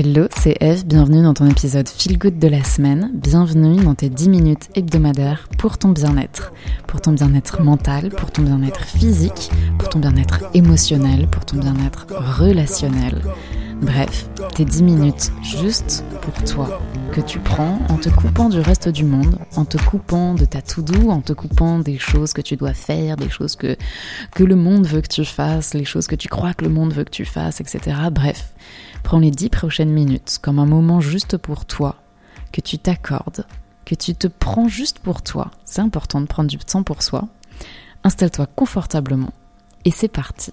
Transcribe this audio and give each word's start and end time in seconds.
Hello, 0.00 0.28
c'est 0.30 0.54
Eve, 0.60 0.86
bienvenue 0.86 1.24
dans 1.24 1.34
ton 1.34 1.48
épisode 1.48 1.88
Feel 1.88 2.18
Good 2.18 2.38
de 2.38 2.46
la 2.46 2.62
semaine, 2.62 3.10
bienvenue 3.14 3.82
dans 3.82 3.96
tes 3.96 4.08
10 4.08 4.28
minutes 4.28 4.68
hebdomadaires 4.76 5.48
pour 5.58 5.76
ton 5.76 5.88
bien-être, 5.88 6.52
pour 6.86 7.00
ton 7.00 7.10
bien-être 7.10 7.62
mental, 7.62 8.10
pour 8.10 8.30
ton 8.30 8.42
bien-être 8.42 8.84
physique, 8.84 9.50
pour 9.76 9.88
ton 9.88 9.98
bien-être 9.98 10.44
émotionnel, 10.54 11.26
pour 11.26 11.44
ton 11.44 11.56
bien-être 11.56 12.06
relationnel. 12.10 13.24
Bref, 13.80 14.28
tes 14.54 14.64
10 14.64 14.82
minutes 14.82 15.32
juste 15.42 16.04
pour 16.22 16.34
toi, 16.44 16.80
que 17.12 17.20
tu 17.20 17.38
prends 17.38 17.78
en 17.88 17.96
te 17.96 18.08
coupant 18.08 18.48
du 18.48 18.60
reste 18.60 18.88
du 18.88 19.04
monde, 19.04 19.38
en 19.56 19.64
te 19.64 19.78
coupant 19.78 20.34
de 20.34 20.44
ta 20.44 20.62
to-do, 20.62 21.10
en 21.10 21.20
te 21.20 21.32
coupant 21.32 21.78
des 21.78 21.98
choses 21.98 22.32
que 22.32 22.40
tu 22.40 22.56
dois 22.56 22.74
faire, 22.74 23.16
des 23.16 23.30
choses 23.30 23.56
que, 23.56 23.76
que 24.34 24.44
le 24.44 24.56
monde 24.56 24.86
veut 24.86 25.00
que 25.00 25.08
tu 25.08 25.24
fasses, 25.24 25.74
les 25.74 25.84
choses 25.84 26.06
que 26.06 26.16
tu 26.16 26.28
crois 26.28 26.54
que 26.54 26.64
le 26.64 26.70
monde 26.70 26.92
veut 26.92 27.04
que 27.04 27.10
tu 27.10 27.24
fasses, 27.24 27.60
etc. 27.60 27.96
Bref, 28.10 28.52
Prends 29.02 29.18
les 29.18 29.30
dix 29.30 29.48
prochaines 29.48 29.90
minutes 29.90 30.38
comme 30.42 30.58
un 30.58 30.66
moment 30.66 31.00
juste 31.00 31.38
pour 31.38 31.64
toi, 31.64 31.96
que 32.52 32.60
tu 32.60 32.78
t'accordes, 32.78 33.46
que 33.84 33.94
tu 33.94 34.14
te 34.14 34.26
prends 34.26 34.68
juste 34.68 34.98
pour 34.98 35.22
toi. 35.22 35.50
C'est 35.64 35.80
important 35.80 36.20
de 36.20 36.26
prendre 36.26 36.50
du 36.50 36.58
temps 36.58 36.82
pour 36.82 37.02
soi. 37.02 37.26
Installe-toi 38.04 38.46
confortablement 38.54 39.32
et 39.84 39.90
c'est 39.90 40.08
parti. 40.08 40.52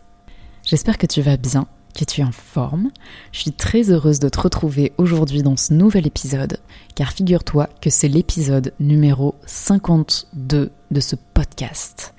J'espère 0.63 0.97
que 0.97 1.05
tu 1.05 1.21
vas 1.21 1.37
bien, 1.37 1.67
que 1.95 2.05
tu 2.05 2.21
es 2.21 2.23
en 2.23 2.31
forme. 2.31 2.89
Je 3.31 3.39
suis 3.39 3.51
très 3.51 3.89
heureuse 3.89 4.19
de 4.19 4.29
te 4.29 4.39
retrouver 4.39 4.93
aujourd'hui 4.97 5.41
dans 5.41 5.57
ce 5.57 5.73
nouvel 5.73 6.05
épisode, 6.05 6.59
car 6.93 7.11
figure-toi 7.11 7.69
que 7.81 7.89
c'est 7.89 8.07
l'épisode 8.07 8.73
numéro 8.79 9.35
52 9.45 10.71
de 10.91 10.99
ce 10.99 11.15
podcast. 11.33 12.13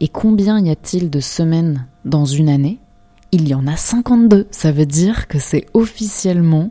Et 0.00 0.08
combien 0.08 0.58
y 0.60 0.70
a-t-il 0.70 1.10
de 1.10 1.20
semaines 1.20 1.86
dans 2.04 2.24
une 2.24 2.48
année? 2.48 2.78
Il 3.30 3.46
y 3.48 3.54
en 3.54 3.66
a 3.66 3.76
52. 3.76 4.48
Ça 4.50 4.72
veut 4.72 4.86
dire 4.86 5.28
que 5.28 5.38
c'est 5.38 5.66
officiellement 5.74 6.70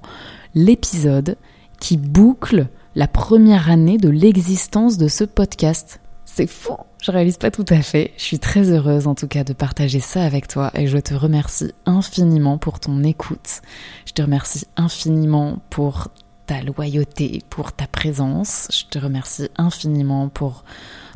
l'épisode 0.55 1.37
qui 1.79 1.97
boucle 1.97 2.67
la 2.95 3.07
première 3.07 3.69
année 3.69 3.97
de 3.97 4.09
l'existence 4.09 4.97
de 4.97 5.07
ce 5.07 5.23
podcast. 5.23 5.99
C'est 6.37 6.45
fou, 6.45 6.75
je 7.01 7.09
réalise 7.09 7.37
pas 7.37 7.49
tout 7.49 7.65
à 7.67 7.81
fait. 7.81 8.11
Je 8.15 8.21
suis 8.21 8.37
très 8.37 8.69
heureuse 8.69 9.07
en 9.07 9.15
tout 9.15 9.27
cas 9.27 9.43
de 9.43 9.53
partager 9.53 9.99
ça 9.99 10.21
avec 10.21 10.47
toi 10.47 10.69
et 10.75 10.85
je 10.85 10.99
te 10.99 11.15
remercie 11.15 11.73
infiniment 11.87 12.59
pour 12.59 12.79
ton 12.79 13.03
écoute. 13.03 13.63
Je 14.05 14.13
te 14.13 14.21
remercie 14.21 14.67
infiniment 14.75 15.57
pour 15.71 16.09
ta 16.45 16.61
loyauté, 16.61 17.41
pour 17.49 17.71
ta 17.71 17.87
présence. 17.87 18.67
Je 18.71 18.83
te 18.87 19.03
remercie 19.03 19.49
infiniment 19.57 20.29
pour 20.29 20.63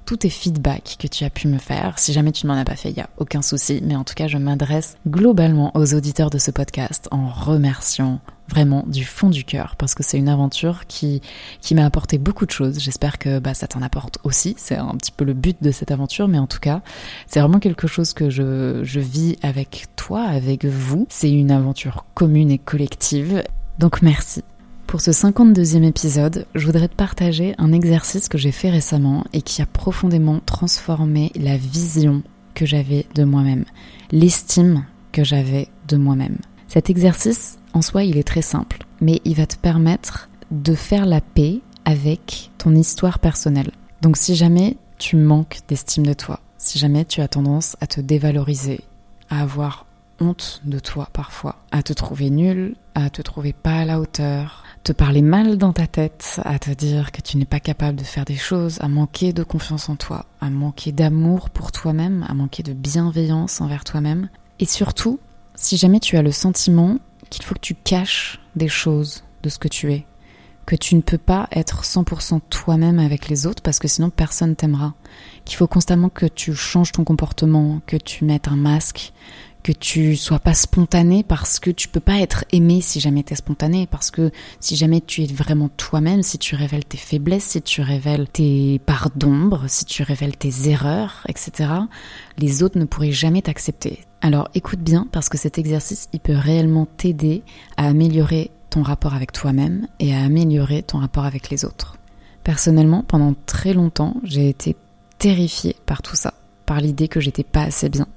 tous 0.08 0.18
tes 0.18 0.32
feedbacks 0.32 0.98
que 0.98 1.06
tu 1.06 1.24
as 1.24 1.30
pu 1.30 1.48
me 1.48 1.60
faire. 1.60 2.00
Si 2.00 2.14
jamais 2.14 2.32
tu 2.32 2.48
ne 2.48 2.52
m'en 2.52 2.60
as 2.60 2.66
pas 2.66 2.76
fait, 2.76 2.90
il 2.90 2.96
n'y 2.96 3.04
a 3.04 3.10
aucun 3.18 3.44
souci. 3.44 3.80
Mais 3.84 3.96
en 3.96 4.04
tout 4.04 4.16
cas, 4.16 4.28
je 4.28 4.40
m'adresse 4.40 4.98
globalement 5.08 5.72
aux 5.78 5.94
auditeurs 5.94 6.32
de 6.32 6.40
ce 6.40 6.50
podcast 6.50 7.08
en 7.12 7.30
remerciant 7.30 8.22
vraiment 8.52 8.84
du 8.88 9.06
fond 9.06 9.30
du 9.30 9.44
cœur 9.44 9.76
parce 9.78 9.96
que 9.96 10.04
c'est 10.04 10.18
une 10.18 10.30
aventure 10.30 10.86
qui, 10.88 11.22
qui 11.62 11.74
m'a 11.74 11.86
apporté 11.86 12.18
beaucoup 12.18 12.46
de 12.46 12.52
choses. 12.52 12.80
J'espère 12.80 13.18
que 13.18 13.40
bah, 13.40 13.54
ça 13.54 13.68
t'en 13.68 13.82
apporte 13.82 14.20
aussi. 14.24 14.56
C'est 14.58 14.76
un 14.76 14.96
petit 14.96 15.12
peu 15.12 15.26
le 15.26 15.34
but 15.34 15.58
de 15.62 15.72
cette 15.72 15.92
aventure, 15.92 16.28
mais 16.28 16.38
en 16.38 16.48
tout 16.48 16.60
cas, 16.60 16.82
c'est 17.28 17.40
vraiment 17.40 17.60
quelque 17.60 17.88
chose 17.88 18.14
que 18.14 18.30
je, 18.30 18.82
je 18.84 19.00
vis 19.00 19.38
avec 19.42 19.86
toi, 19.96 20.24
avec 20.24 20.66
vous. 20.66 21.08
C'est 21.10 21.32
une 21.32 21.52
aventure 21.52 22.06
commune 22.14 22.52
et 22.52 22.60
collective. 22.60 23.44
Donc 23.80 24.02
merci. 24.02 24.44
Pour 24.88 25.00
ce 25.00 25.12
52e 25.12 25.84
épisode, 25.84 26.46
je 26.54 26.66
voudrais 26.66 26.90
te 26.90 26.96
partager 26.96 27.56
un 27.58 27.72
exercice 27.72 28.28
que 28.28 28.38
j'ai 28.38 28.52
fait 28.52 28.70
récemment 28.70 29.24
et 29.32 29.42
qui 29.42 29.62
a 29.62 29.66
profondément 29.66 30.42
transformé 30.46 31.32
la 31.36 31.56
vision 31.56 32.24
que 32.56 32.66
j'avais 32.66 33.06
de 33.16 33.24
moi-même, 33.24 33.64
l'estime 34.12 34.86
que 35.14 35.24
j'avais 35.24 35.70
de 35.88 35.96
moi-même. 35.96 36.38
Cet 36.68 36.90
exercice, 36.90 37.58
en 37.74 37.82
soi, 37.82 38.04
il 38.04 38.18
est 38.18 38.28
très 38.28 38.42
simple, 38.42 38.86
mais 39.00 39.22
il 39.26 39.36
va 39.36 39.46
te 39.46 39.56
permettre 39.56 40.30
de 40.52 40.76
faire 40.76 41.06
la 41.06 41.22
paix 41.22 41.62
avec 41.86 42.52
ton 42.58 42.76
histoire 42.76 43.20
personnelle. 43.20 43.72
Donc 44.02 44.18
si 44.18 44.36
jamais 44.36 44.78
tu 44.98 45.16
manques 45.16 45.60
d'estime 45.68 46.06
de 46.06 46.14
toi, 46.14 46.40
si 46.58 46.78
jamais 46.78 47.06
tu 47.06 47.22
as 47.22 47.28
tendance 47.28 47.76
à 47.82 47.88
te 47.88 48.02
dévaloriser, 48.02 48.82
à 49.30 49.42
avoir 49.42 49.86
honte 50.20 50.62
de 50.66 50.80
toi 50.80 51.10
parfois, 51.12 51.56
à 51.72 51.82
te 51.82 51.94
trouver 51.94 52.30
nul, 52.30 52.76
à 52.94 53.10
te 53.10 53.22
trouver 53.22 53.54
pas 53.54 53.80
à 53.80 53.86
la 53.86 54.00
hauteur, 54.00 54.64
te 54.84 54.92
parler 54.92 55.22
mal 55.22 55.58
dans 55.58 55.74
ta 55.74 55.88
tête, 55.88 56.40
à 56.44 56.60
te 56.60 56.72
dire 56.72 57.12
que 57.12 57.22
tu 57.22 57.38
n'es 57.38 57.46
pas 57.46 57.60
capable 57.60 57.98
de 57.98 58.04
faire 58.04 58.26
des 58.26 58.36
choses, 58.36 58.78
à 58.82 58.88
manquer 58.88 59.34
de 59.34 59.44
confiance 59.44 59.90
en 59.90 59.96
toi, 59.96 60.26
à 60.40 60.50
manquer 60.50 60.92
d'amour 60.92 61.50
pour 61.50 61.72
toi-même, 61.72 62.26
à 62.30 62.34
manquer 62.34 62.64
de 62.64 62.74
bienveillance 62.74 63.62
envers 63.62 63.84
toi-même. 63.84 64.30
Et 64.60 64.66
surtout, 64.66 65.20
si 65.56 65.78
jamais 65.78 66.00
tu 66.00 66.18
as 66.18 66.22
le 66.22 66.32
sentiment 66.32 66.98
qu'il 67.32 67.44
faut 67.44 67.56
que 67.56 67.60
tu 67.60 67.74
caches 67.74 68.40
des 68.56 68.68
choses 68.68 69.24
de 69.42 69.50
ce 69.50 69.58
que 69.58 69.68
tu 69.68 69.92
es, 69.92 70.06
que 70.68 70.76
tu 70.76 70.96
ne 70.96 71.02
peux 71.02 71.18
pas 71.18 71.48
être 71.52 71.84
100% 71.84 72.42
toi-même 72.52 73.00
avec 73.00 73.28
les 73.30 73.48
autres 73.48 73.64
parce 73.64 73.80
que 73.80 73.88
sinon 73.88 74.12
personne 74.12 74.56
t'aimera, 74.56 74.94
qu'il 75.46 75.58
faut 75.58 75.68
constamment 75.68 76.10
que 76.10 76.28
tu 76.28 76.54
changes 76.54 76.92
ton 76.92 77.04
comportement, 77.04 77.82
que 77.88 77.98
tu 77.98 78.26
mettes 78.26 78.50
un 78.50 78.56
masque, 78.56 79.14
que 79.64 79.72
tu 79.72 80.16
sois 80.16 80.40
pas 80.40 80.54
spontané 80.54 81.24
parce 81.24 81.60
que 81.60 81.70
tu 81.70 81.88
peux 81.88 82.00
pas 82.00 82.20
être 82.20 82.46
aimé 82.52 82.82
si 82.82 83.00
jamais 83.00 83.24
tu 83.24 83.34
es 83.34 83.36
spontané 83.36 83.88
parce 83.88 84.12
que 84.12 84.32
si 84.60 84.76
jamais 84.76 85.02
tu 85.02 85.24
es 85.24 85.28
vraiment 85.28 85.70
toi-même, 85.70 86.24
si 86.24 86.38
tu 86.38 86.56
révèles 86.56 86.86
tes 86.86 86.98
faiblesses, 86.98 87.44
si 87.44 87.62
tu 87.62 87.82
révèles 87.82 88.28
tes 88.28 88.80
parts 88.86 89.12
d'ombre, 89.16 89.66
si 89.68 89.86
tu 89.86 90.04
révèles 90.04 90.38
tes 90.38 90.70
erreurs, 90.70 91.26
etc., 91.28 91.70
les 92.38 92.64
autres 92.64 92.80
ne 92.80 92.86
pourraient 92.86 93.12
jamais 93.12 93.42
t'accepter. 93.42 94.06
Alors 94.22 94.50
écoute 94.54 94.80
bien 94.80 95.08
parce 95.12 95.30
que 95.30 95.38
cet 95.38 95.58
exercice, 95.58 96.10
il 96.14 96.20
peut 96.20 96.36
réellement 96.36 96.86
t'aider 96.86 97.44
à 97.78 97.88
améliorer 97.88 98.52
ton 98.70 98.84
rapport 98.84 99.14
avec 99.14 99.32
toi-même 99.32 99.88
et 100.00 100.16
à 100.16 100.24
améliorer 100.24 100.82
ton 100.84 101.00
rapport 101.00 101.26
avec 101.26 101.50
les 101.50 101.66
autres. 101.66 101.98
Personnellement, 102.44 103.04
pendant 103.04 103.36
très 103.46 103.74
longtemps, 103.74 104.16
j'ai 104.24 104.50
été 104.50 104.76
terrifiée 105.20 105.76
par 105.86 106.02
tout 106.02 106.16
ça, 106.16 106.34
par 106.66 106.82
l'idée 106.82 107.08
que 107.08 107.20
j'étais 107.20 107.44
pas 107.44 107.64
assez 107.64 107.90
bien, 107.90 108.08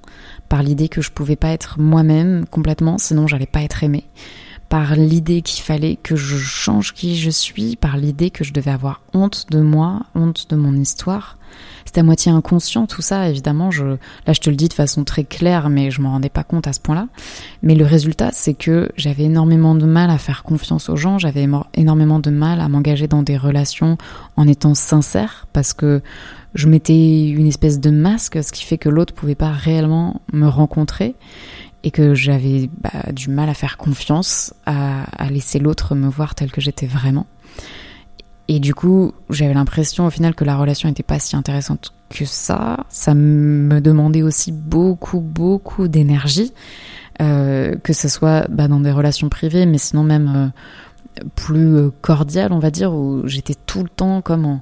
par 0.55 0.63
l'idée 0.63 0.87
que 0.87 1.01
je 1.01 1.11
pouvais 1.11 1.35
pas 1.35 1.49
être 1.49 1.81
moi-même 1.81 2.45
complètement, 2.49 2.97
sinon 2.97 3.27
j'allais 3.27 3.45
pas 3.45 3.61
être 3.61 3.83
aimée, 3.83 4.05
par 4.69 4.95
l'idée 4.95 5.41
qu'il 5.41 5.61
fallait 5.61 5.97
que 5.97 6.15
je 6.15 6.37
change 6.37 6.93
qui 6.93 7.17
je 7.17 7.29
suis, 7.29 7.75
par 7.75 7.97
l'idée 7.97 8.29
que 8.29 8.45
je 8.45 8.53
devais 8.53 8.71
avoir 8.71 9.01
honte 9.13 9.47
de 9.51 9.59
moi, 9.59 10.03
honte 10.15 10.49
de 10.49 10.55
mon 10.55 10.73
histoire. 10.73 11.37
C'était 11.83 11.99
à 11.99 12.03
moitié 12.03 12.31
inconscient 12.31 12.87
tout 12.87 13.01
ça, 13.01 13.27
évidemment. 13.27 13.69
Je, 13.69 13.83
là, 13.85 14.31
je 14.31 14.39
te 14.39 14.49
le 14.49 14.55
dis 14.55 14.69
de 14.69 14.73
façon 14.73 15.03
très 15.03 15.25
claire, 15.25 15.69
mais 15.69 15.91
je 15.91 15.99
m'en 15.99 16.11
rendais 16.11 16.29
pas 16.29 16.45
compte 16.45 16.67
à 16.67 16.73
ce 16.73 16.79
point-là. 16.79 17.09
Mais 17.61 17.75
le 17.75 17.83
résultat, 17.83 18.29
c'est 18.31 18.53
que 18.53 18.89
j'avais 18.95 19.23
énormément 19.23 19.75
de 19.75 19.85
mal 19.85 20.09
à 20.09 20.17
faire 20.17 20.43
confiance 20.43 20.87
aux 20.87 20.95
gens. 20.95 21.19
J'avais 21.19 21.45
énormément 21.73 22.19
de 22.19 22.29
mal 22.29 22.61
à 22.61 22.69
m'engager 22.69 23.09
dans 23.09 23.23
des 23.23 23.35
relations 23.35 23.97
en 24.37 24.47
étant 24.47 24.73
sincère, 24.73 25.47
parce 25.51 25.73
que 25.73 26.01
je 26.55 26.67
mettais 26.69 27.27
une 27.29 27.47
espèce 27.47 27.79
de 27.79 27.91
masque, 27.91 28.41
ce 28.41 28.51
qui 28.51 28.63
fait 28.63 28.77
que 28.77 28.89
l'autre 28.89 29.13
pouvait 29.13 29.35
pas 29.35 29.51
réellement 29.51 30.21
me 30.31 30.47
rencontrer 30.47 31.15
et 31.83 31.91
que 31.91 32.15
j'avais 32.15 32.69
bah, 32.81 33.11
du 33.11 33.29
mal 33.29 33.49
à 33.49 33.53
faire 33.53 33.77
confiance, 33.77 34.53
à, 34.65 35.05
laisser 35.29 35.59
l'autre 35.59 35.93
me 35.93 36.07
voir 36.07 36.33
tel 36.33 36.51
que 36.51 36.61
j'étais 36.61 36.87
vraiment. 36.87 37.27
Et 38.47 38.59
du 38.59 38.73
coup, 38.73 39.13
j'avais 39.29 39.53
l'impression 39.53 40.07
au 40.07 40.09
final 40.09 40.33
que 40.33 40.45
la 40.45 40.55
relation 40.55 40.87
n'était 40.87 41.03
pas 41.03 41.19
si 41.19 41.35
intéressante 41.35 41.93
que 42.09 42.25
ça. 42.25 42.85
Ça 42.89 43.13
me 43.13 43.81
demandait 43.81 44.23
aussi 44.23 44.51
beaucoup, 44.51 45.19
beaucoup 45.19 45.87
d'énergie, 45.87 46.53
euh, 47.21 47.75
que 47.83 47.93
ce 47.93 48.07
soit 48.07 48.47
bah, 48.49 48.67
dans 48.67 48.79
des 48.79 48.91
relations 48.91 49.29
privées, 49.29 49.65
mais 49.65 49.77
sinon 49.77 50.03
même 50.03 50.33
euh, 50.35 51.23
plus 51.35 51.75
euh, 51.75 51.91
cordiales, 52.01 52.53
on 52.53 52.59
va 52.59 52.71
dire, 52.71 52.93
où 52.93 53.27
j'étais 53.27 53.55
tout 53.65 53.83
le 53.83 53.89
temps 53.89 54.21
comme 54.21 54.45
en, 54.45 54.61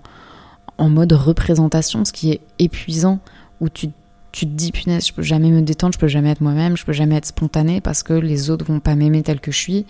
en 0.77 0.89
mode 0.89 1.13
représentation, 1.13 2.05
ce 2.05 2.11
qui 2.11 2.31
est 2.31 2.41
épuisant, 2.59 3.19
où 3.61 3.69
tu, 3.69 3.89
tu 4.31 4.45
te 4.45 4.51
dis, 4.51 4.71
punaise, 4.71 5.07
je 5.07 5.13
peux 5.13 5.21
jamais 5.21 5.49
me 5.49 5.61
détendre, 5.61 5.93
je 5.93 5.99
peux 5.99 6.07
jamais 6.07 6.31
être 6.31 6.41
moi-même, 6.41 6.75
je 6.77 6.85
peux 6.85 6.93
jamais 6.93 7.15
être 7.15 7.27
spontanée 7.27 7.81
parce 7.81 8.03
que 8.03 8.13
les 8.13 8.49
autres 8.49 8.65
vont 8.65 8.79
pas 8.79 8.95
m'aimer 8.95 9.23
tel 9.23 9.39
que 9.39 9.51
je 9.51 9.57
suis. 9.57 9.85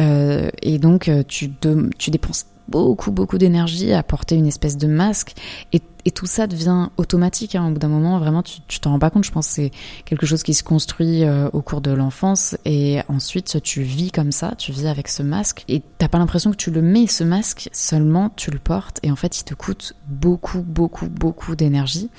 Euh, 0.00 0.50
et 0.62 0.78
donc, 0.78 1.08
euh, 1.08 1.22
tu, 1.26 1.52
tu 1.98 2.10
dépenses 2.10 2.46
beaucoup, 2.68 3.10
beaucoup 3.10 3.38
d'énergie 3.38 3.92
à 3.92 4.02
porter 4.02 4.36
une 4.36 4.46
espèce 4.46 4.76
de 4.76 4.86
masque. 4.86 5.34
Et, 5.72 5.80
tout 6.14 6.26
ça 6.26 6.46
devient 6.46 6.90
automatique. 6.98 7.54
Hein. 7.54 7.66
Au 7.66 7.70
bout 7.70 7.78
d'un 7.78 7.88
moment, 7.88 8.18
vraiment, 8.18 8.42
tu 8.42 8.78
t'en 8.78 8.90
rends 8.90 8.98
pas 8.98 9.08
compte. 9.08 9.24
Je 9.24 9.32
pense 9.32 9.48
que 9.48 9.54
c'est 9.54 9.70
quelque 10.04 10.26
chose 10.26 10.42
qui 10.42 10.52
se 10.52 10.62
construit 10.62 11.24
euh, 11.24 11.48
au 11.54 11.62
cours 11.62 11.80
de 11.80 11.90
l'enfance. 11.92 12.58
Et 12.66 13.00
ensuite, 13.08 13.62
tu 13.62 13.82
vis 13.82 14.12
comme 14.12 14.30
ça, 14.30 14.52
tu 14.58 14.70
vis 14.70 14.86
avec 14.86 15.08
ce 15.08 15.22
masque. 15.22 15.64
Et 15.66 15.82
t'as 15.96 16.08
pas 16.08 16.18
l'impression 16.18 16.50
que 16.50 16.56
tu 16.56 16.70
le 16.70 16.82
mets, 16.82 17.06
ce 17.06 17.24
masque, 17.24 17.70
seulement 17.72 18.30
tu 18.36 18.50
le 18.50 18.58
portes. 18.58 19.00
Et 19.02 19.10
en 19.10 19.16
fait, 19.16 19.40
il 19.40 19.44
te 19.44 19.54
coûte 19.54 19.94
beaucoup, 20.06 20.60
beaucoup, 20.60 21.08
beaucoup 21.08 21.56
d'énergie. 21.56 22.10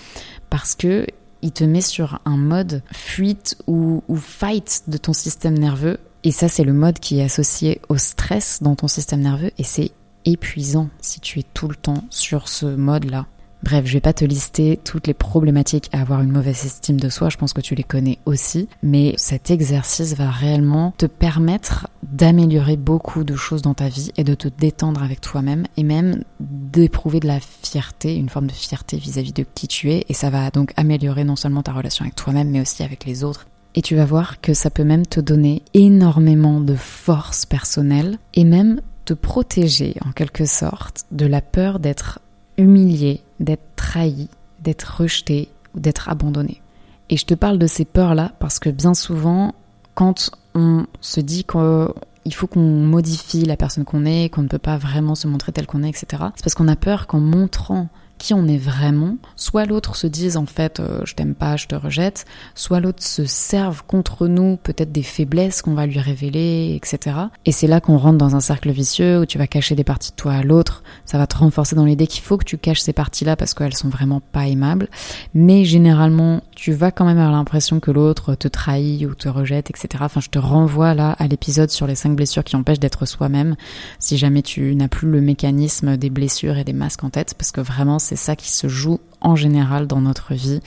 Parce 0.50 0.74
que 0.74 1.06
il 1.44 1.52
te 1.52 1.64
met 1.64 1.82
sur 1.82 2.20
un 2.26 2.38
mode 2.38 2.82
fuite 2.92 3.56
ou, 3.68 4.02
ou 4.08 4.16
fight 4.16 4.82
de 4.88 4.98
ton 4.98 5.14
système 5.14 5.56
nerveux. 5.56 6.00
Et 6.24 6.32
ça, 6.32 6.50
c'est 6.50 6.64
le 6.64 6.74
mode 6.74 6.98
qui 6.98 7.20
est 7.20 7.24
associé 7.24 7.82
au 7.88 7.98
stress 7.98 8.64
dans 8.64 8.76
ton 8.76 8.88
système 8.88 9.22
nerveux. 9.22 9.52
Et 9.60 9.64
c'est 9.64 9.92
épuisant 10.26 10.90
si 11.02 11.20
tu 11.20 11.40
es 11.40 11.44
tout 11.54 11.68
le 11.68 11.76
temps 11.76 12.04
sur 12.10 12.48
ce 12.48 12.66
mode-là. 12.66 13.26
Bref, 13.64 13.86
je 13.88 13.94
vais 13.94 14.02
pas 14.02 14.14
te 14.14 14.26
lister 14.26 14.80
toutes 14.84 15.08
les 15.08 15.16
problématiques 15.16 15.90
à 15.92 16.00
avoir 16.00 16.22
une 16.22 16.32
mauvaise 16.32 16.66
estime 16.66 17.00
de 17.00 17.10
soi, 17.10 17.30
je 17.30 17.38
pense 17.38 17.52
que 17.52 17.62
tu 17.62 17.74
les 17.74 17.84
connais 17.84 18.20
aussi, 18.26 18.68
mais 18.84 19.16
cet 19.18 19.50
exercice 19.50 20.14
va 20.14 20.30
réellement 20.30 20.94
te 21.00 21.08
permettre 21.08 21.88
d'améliorer 22.04 22.78
beaucoup 22.78 23.24
de 23.24 23.36
choses 23.36 23.64
dans 23.64 23.74
ta 23.74 23.90
vie 23.90 24.12
et 24.18 24.24
de 24.24 24.36
te 24.36 24.48
détendre 24.48 25.02
avec 25.02 25.20
toi-même 25.20 25.66
et 25.78 25.84
même 25.84 26.24
d'éprouver 26.40 27.20
de 27.20 27.28
la 27.28 27.40
fierté, 27.40 28.16
une 28.16 28.30
forme 28.30 28.48
de 28.48 28.52
fierté 28.52 28.98
vis-à-vis 28.98 29.34
de 29.34 29.46
qui 29.56 29.68
tu 29.68 29.92
es 29.92 30.06
et 30.10 30.14
ça 30.14 30.30
va 30.30 30.52
donc 30.52 30.72
améliorer 30.78 31.24
non 31.24 31.36
seulement 31.36 31.64
ta 31.64 31.74
relation 31.74 32.04
avec 32.04 32.16
toi-même 32.16 32.52
mais 32.52 32.62
aussi 32.62 32.84
avec 32.84 33.04
les 33.04 33.24
autres 33.24 33.48
et 33.74 33.82
tu 33.82 33.96
vas 33.96 34.06
voir 34.06 34.40
que 34.42 34.54
ça 34.54 34.70
peut 34.70 34.84
même 34.84 35.06
te 35.06 35.20
donner 35.20 35.62
énormément 35.74 36.62
de 36.62 36.76
force 36.76 37.46
personnelle 37.46 38.20
et 38.34 38.44
même 38.44 38.80
te 39.06 39.14
protéger 39.14 39.96
en 40.06 40.12
quelque 40.12 40.46
sorte 40.46 41.06
de 41.12 41.26
la 41.26 41.42
peur 41.42 41.80
d'être 41.80 42.20
humilié, 42.58 43.22
d'être 43.40 43.76
trahi, 43.76 44.30
d'être 44.60 45.02
rejeté 45.02 45.50
ou 45.76 45.80
d'être 45.80 46.10
abandonné. 46.10 46.62
Et 47.10 47.18
je 47.18 47.26
te 47.26 47.34
parle 47.34 47.60
de 47.60 47.68
ces 47.68 47.86
peurs-là 47.86 48.34
parce 48.40 48.60
que 48.60 48.70
bien 48.70 48.94
souvent, 48.94 49.54
quand 49.94 50.32
on 50.56 50.88
se 51.02 51.20
dit 51.20 51.44
qu'il 51.44 52.34
faut 52.34 52.48
qu'on 52.48 52.62
modifie 52.62 53.46
la 53.46 53.58
personne 53.58 53.86
qu'on 53.86 54.06
est, 54.06 54.30
qu'on 54.30 54.42
ne 54.42 54.48
peut 54.48 54.58
pas 54.58 54.78
vraiment 54.78 55.16
se 55.16 55.28
montrer 55.28 55.52
tel 55.52 55.68
qu'on 55.68 55.84
est, 55.84 55.90
etc., 55.90 56.24
c'est 56.36 56.44
parce 56.44 56.56
qu'on 56.56 56.68
a 56.68 56.76
peur 56.76 57.08
qu'en 57.08 57.20
montrant 57.20 57.90
qui 58.26 58.34
on 58.34 58.48
est 58.48 58.58
vraiment, 58.58 59.18
soit 59.36 59.66
l'autre 59.66 59.96
se 59.96 60.08
dise 60.08 60.36
en 60.36 60.48
fait 60.48 60.80
euh, 60.80 61.02
je 61.06 61.14
t'aime 61.14 61.36
pas, 61.36 61.58
je 61.58 61.68
te 61.68 61.76
rejette, 61.76 62.26
soit 62.56 62.80
l'autre 62.80 63.04
se 63.04 63.26
serve 63.26 63.84
contre 63.86 64.28
nous 64.28 64.58
peut-être 64.58 64.92
des 64.92 65.04
faiblesses 65.04 65.62
qu'on 65.62 65.76
va 65.76 65.86
lui 65.86 66.00
révéler, 66.00 66.74
etc. 66.76 67.18
Et 67.46 67.52
c'est 67.52 67.68
là 67.68 67.82
qu'on 67.82 67.98
rentre 67.98 68.18
dans 68.18 68.36
un 68.36 68.40
cercle 68.40 68.72
vicieux 68.72 69.20
où 69.20 69.26
tu 69.28 69.38
vas 69.38 69.46
cacher 69.46 69.76
des 69.76 69.84
parties 69.84 70.10
de 70.10 70.16
toi 70.16 70.34
à 70.34 70.42
l'autre, 70.42 70.82
ça 71.06 71.20
va 71.20 71.28
te 71.28 71.38
renforcer 71.38 71.76
dans 71.76 71.86
l'idée 71.86 72.08
qu'il 72.08 72.24
faut 72.24 72.38
que 72.38 72.46
tu 72.46 72.58
caches 72.58 72.80
ces 72.80 72.94
parties-là 72.94 73.36
parce 73.36 73.54
qu'elles 73.54 73.76
sont 73.76 73.90
vraiment 73.90 74.24
pas 74.32 74.48
aimables, 74.48 74.88
mais 75.36 75.64
généralement 75.64 76.42
tu 76.56 76.74
vas 76.74 76.90
quand 76.90 77.06
même 77.06 77.20
avoir 77.20 77.32
l'impression 77.32 77.80
que 77.80 77.92
l'autre 77.92 78.34
te 78.34 78.48
trahit 78.48 79.06
ou 79.06 79.14
te 79.14 79.30
rejette, 79.30 79.70
etc. 79.70 79.88
Enfin 80.00 80.20
je 80.20 80.30
te 80.30 80.40
renvoie 80.40 80.96
là 80.96 81.12
à 81.20 81.28
l'épisode 81.28 81.70
sur 81.70 81.86
les 81.86 81.94
cinq 81.94 82.16
blessures 82.16 82.44
qui 82.44 82.56
empêchent 82.56 82.80
d'être 82.80 83.06
soi-même, 83.06 83.56
si 84.00 84.18
jamais 84.18 84.42
tu 84.42 84.76
n'as 84.76 84.88
plus 84.88 85.12
le 85.12 85.22
mécanisme 85.22 85.96
des 85.96 86.10
blessures 86.10 86.58
et 86.58 86.64
des 86.64 86.74
masques 86.74 87.04
en 87.04 87.12
tête, 87.12 87.36
parce 87.38 87.52
que 87.52 87.62
vraiment 87.62 88.00
c'est 88.00 88.15
ça 88.16 88.36
qui 88.36 88.52
se 88.52 88.68
joue 88.68 89.00
en 89.22 89.36
général 89.36 89.88
dans 89.88 90.02
notre 90.02 90.34
vie. 90.34 90.60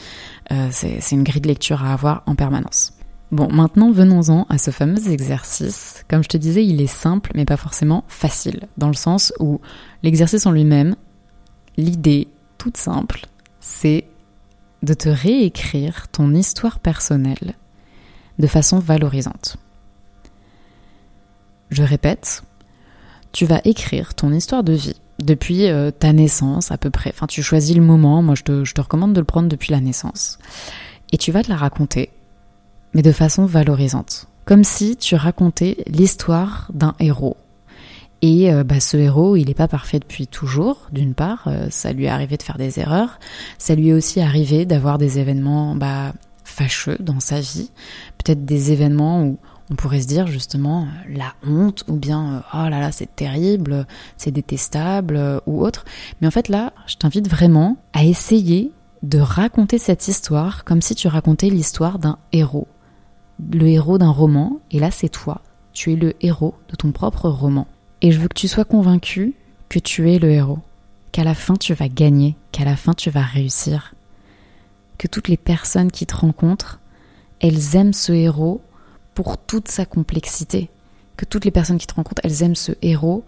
Euh, 0.51 0.69
c'est 0.71 1.13
une 1.13 1.25
grille 1.25 1.41
de 1.41 1.49
lecture 1.49 1.85
à 1.85 1.93
avoir 1.93 2.23
en 2.27 2.35
permanence. 2.35 2.93
Bon, 3.31 3.53
maintenant 3.53 3.93
venons-en 3.93 4.47
à 4.49 4.57
ce 4.57 4.71
fameux 4.71 5.11
exercice. 5.11 6.05
Comme 6.09 6.23
je 6.23 6.29
te 6.29 6.39
disais, 6.39 6.65
il 6.65 6.81
est 6.81 6.87
simple 6.87 7.31
mais 7.35 7.45
pas 7.45 7.59
forcément 7.59 8.05
facile, 8.09 8.67
dans 8.79 8.89
le 8.89 8.95
sens 8.95 9.35
où 9.39 9.61
l'exercice 10.03 10.47
en 10.47 10.53
lui-même, 10.53 10.97
l'idée 11.77 12.29
toute 12.57 12.79
simple, 12.79 13.27
c'est 13.61 14.07
de 14.83 14.95
te 14.95 15.09
réécrire 15.09 16.09
ton 16.09 16.35
histoire 16.35 16.79
personnelle 16.79 17.55
de 18.39 18.47
façon 18.47 18.79
valorisante. 18.79 19.57
Je 21.71 21.83
répète, 21.83 22.43
tu 23.33 23.45
vas 23.45 23.61
écrire 23.65 24.15
ton 24.15 24.33
histoire 24.33 24.65
de 24.65 24.73
vie 24.73 25.01
depuis 25.23 25.69
euh, 25.69 25.91
ta 25.91 26.13
naissance 26.13 26.71
à 26.71 26.79
peu 26.79 26.91
près. 26.91 27.11
Enfin, 27.15 27.27
tu 27.27 27.43
choisis 27.43 27.77
le 27.77 27.83
moment. 27.83 28.23
Moi, 28.23 28.35
je 28.35 28.43
te, 28.43 28.81
recommande 28.81 29.13
de 29.13 29.21
le 29.21 29.25
prendre 29.25 29.49
depuis 29.49 29.73
la 29.73 29.81
naissance. 29.81 30.39
Et 31.13 31.19
tu 31.19 31.33
vas 31.33 31.43
te 31.43 31.49
la 31.49 31.57
raconter, 31.57 32.11
mais 32.95 33.03
de 33.03 33.13
façon 33.13 33.47
valorisante. 33.47 34.27
Comme 34.45 34.65
si 34.65 34.97
tu 34.97 35.15
racontais 35.15 35.79
l'histoire 35.87 36.71
d'un 36.73 36.95
héros. 37.01 37.37
Et 38.21 38.53
euh, 38.53 38.65
bah, 38.65 38.81
ce 38.81 38.97
héros, 38.97 39.37
il 39.37 39.47
n'est 39.47 39.55
pas 39.55 39.69
parfait 39.69 40.01
depuis 40.01 40.27
toujours, 40.27 40.89
d'une 40.93 41.15
part. 41.15 41.45
Euh, 41.47 41.69
ça 41.71 41.93
lui 41.93 42.05
est 42.05 42.09
arrivé 42.09 42.37
de 42.37 42.43
faire 42.43 42.59
des 42.59 42.81
erreurs. 42.81 43.21
Ça 43.59 43.75
lui 43.75 43.89
est 43.89 43.93
aussi 43.93 44.21
arrivé 44.21 44.67
d'avoir 44.67 44.99
des 44.99 45.19
événements 45.19 45.75
bah, 45.75 46.13
fâcheux 46.45 46.97
dans 47.01 47.21
sa 47.21 47.41
vie. 47.41 47.71
Peut-être 48.19 48.45
des 48.45 48.73
événements 48.73 49.23
où 49.23 49.39
on 49.71 49.75
pourrait 49.75 50.01
se 50.01 50.07
dire 50.07 50.27
justement 50.27 50.87
la 51.09 51.35
honte 51.47 51.85
ou 51.89 51.97
bien 51.97 52.35
euh, 52.35 52.41
oh 52.55 52.69
là 52.69 52.81
là 52.81 52.93
c'est 52.93 53.15
terrible, 53.15 53.87
c'est 54.17 54.31
détestable 54.31 55.17
euh, 55.17 55.41
ou 55.47 55.63
autre. 55.63 55.85
Mais 56.21 56.27
en 56.27 56.31
fait 56.31 56.49
là, 56.49 56.73
je 56.87 56.97
t'invite 56.97 57.29
vraiment 57.29 57.77
à 57.93 58.05
essayer 58.05 58.73
de 59.03 59.19
raconter 59.19 59.79
cette 59.79 60.09
histoire 60.09 60.65
comme 60.65 60.83
si 60.83 60.95
tu 60.95 61.09
racontais 61.09 61.51
l'histoire 61.51 61.99
d'un 61.99 62.19
héros. 62.33 62.69
Le 63.53 63.67
héros 63.67 63.99
d'un 63.99 64.11
roman, 64.11 64.61
et 64.71 64.81
là 64.81 64.91
c'est 64.91 65.09
toi. 65.09 65.43
Tu 65.73 65.93
es 65.93 65.97
le 65.97 66.15
héros 66.21 66.55
de 66.71 66.77
ton 66.77 66.91
propre 66.91 67.29
roman. 67.29 67.69
Et 68.01 68.11
je 68.11 68.19
veux 68.19 68.29
que 68.29 68.35
tu 68.35 68.49
sois 68.49 68.65
convaincu 68.65 69.35
que 69.69 69.79
tu 69.79 70.11
es 70.11 70.19
le 70.19 70.31
héros, 70.31 70.61
qu'à 71.13 71.25
la 71.25 71.35
fin 71.35 71.55
tu 71.57 71.75
vas 71.75 71.89
gagner, 71.89 72.37
qu'à 72.53 72.65
la 72.65 72.75
fin 72.75 72.95
tu 72.95 73.11
vas 73.11 73.23
réussir, 73.23 73.95
que 74.97 75.07
toutes 75.07 75.29
les 75.29 75.37
personnes 75.37 75.93
qui 75.93 76.07
te 76.07 76.17
rencontrent, 76.17 76.81
elles 77.41 77.77
aiment 77.77 77.93
ce 77.93 78.13
héros 78.13 78.63
pour 79.19 79.37
toute 79.37 79.67
sa 79.67 79.85
complexité. 79.85 80.71
Que 81.17 81.25
toutes 81.25 81.45
les 81.45 81.51
personnes 81.51 81.79
qui 81.79 81.89
te 81.89 81.95
rencontrent, 81.95 82.23
elles 82.23 82.45
aiment 82.45 82.55
ce 82.55 82.71
héros 82.83 83.25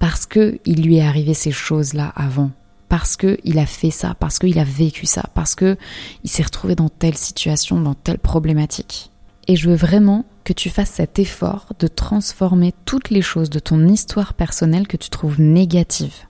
parce 0.00 0.26
que 0.26 0.58
il 0.64 0.82
lui 0.82 0.96
est 0.96 1.06
arrivé 1.06 1.32
ces 1.32 1.52
choses-là 1.52 2.12
avant, 2.16 2.50
parce 2.88 3.16
que 3.16 3.38
il 3.44 3.60
a 3.60 3.66
fait 3.66 3.92
ça, 3.92 4.16
parce 4.18 4.40
qu'il 4.40 4.58
a 4.58 4.64
vécu 4.64 5.06
ça, 5.06 5.30
parce 5.34 5.54
que 5.54 5.76
il 6.24 6.28
s'est 6.28 6.42
retrouvé 6.42 6.74
dans 6.74 6.88
telle 6.88 7.16
situation, 7.16 7.80
dans 7.80 7.94
telle 7.94 8.18
problématique. 8.18 9.12
Et 9.46 9.54
je 9.54 9.70
veux 9.70 9.76
vraiment 9.76 10.24
que 10.42 10.52
tu 10.52 10.70
fasses 10.70 10.90
cet 10.90 11.20
effort 11.20 11.66
de 11.78 11.86
transformer 11.86 12.74
toutes 12.84 13.10
les 13.10 13.22
choses 13.22 13.48
de 13.48 13.60
ton 13.60 13.86
histoire 13.86 14.34
personnelle 14.34 14.88
que 14.88 14.96
tu 14.96 15.08
trouves 15.08 15.40
négatives, 15.40 16.26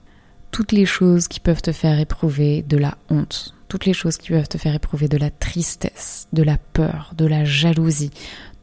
toutes 0.51 0.71
les 0.71 0.85
choses 0.85 1.27
qui 1.27 1.39
peuvent 1.39 1.63
te 1.63 1.71
faire 1.71 1.99
éprouver 1.99 2.61
de 2.61 2.77
la 2.77 2.95
honte, 3.09 3.55
toutes 3.69 3.85
les 3.85 3.93
choses 3.93 4.17
qui 4.17 4.29
peuvent 4.29 4.49
te 4.49 4.57
faire 4.57 4.75
éprouver 4.75 5.07
de 5.07 5.17
la 5.17 5.29
tristesse, 5.29 6.27
de 6.33 6.43
la 6.43 6.57
peur, 6.57 7.13
de 7.15 7.25
la 7.25 7.45
jalousie, 7.45 8.11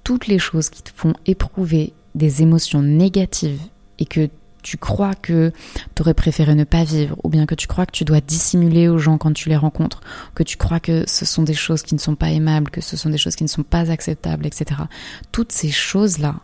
toutes 0.06 0.29
les 0.29 0.38
choses 0.38 0.70
qui 0.70 0.82
te 0.85 0.91
font 0.94 1.14
éprouver 1.26 1.93
des 2.14 2.41
émotions 2.41 2.81
négatives 2.81 3.61
et 3.99 4.05
que 4.05 4.31
tu 4.62 4.76
crois 4.76 5.17
que 5.17 5.50
tu 5.97 6.03
aurais 6.03 6.14
préféré 6.14 6.55
ne 6.55 6.62
pas 6.62 6.85
vivre, 6.85 7.17
ou 7.25 7.29
bien 7.29 7.44
que 7.44 7.56
tu 7.56 7.67
crois 7.67 7.87
que 7.87 7.91
tu 7.91 8.05
dois 8.05 8.20
dissimuler 8.20 8.87
aux 8.87 8.99
gens 8.99 9.19
quand 9.19 9.32
tu 9.32 9.49
les 9.49 9.56
rencontres, 9.56 10.00
que 10.37 10.44
tu 10.44 10.56
crois 10.56 10.79
que 10.79 11.03
ce 11.08 11.25
sont 11.25 11.43
des 11.43 11.55
choses 11.55 11.82
qui 11.82 11.97
ne 11.97 11.99
sont 11.99 12.14
pas 12.14 12.31
aimables, 12.31 12.70
que 12.70 12.81
ce 12.81 12.97
sont 12.97 13.11
des 13.11 13.19
choses 13.19 13.35
qui 13.35 13.43
ne 13.43 13.49
sont 13.49 13.64
pas 13.64 13.91
acceptables, 13.91 14.47
etc. 14.47 14.81
Toutes 15.32 15.50
ces 15.50 15.73
choses-là, 15.73 16.37